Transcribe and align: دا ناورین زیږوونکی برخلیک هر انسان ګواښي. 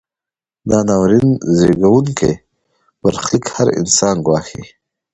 دا 0.69 0.79
ناورین 0.87 1.29
زیږوونکی 1.57 2.31
برخلیک 3.01 3.45
هر 3.55 3.67
انسان 3.79 4.15
ګواښي. 4.25 4.63